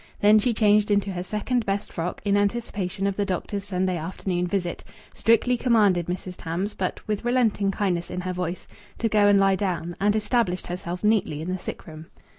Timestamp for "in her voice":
8.09-8.67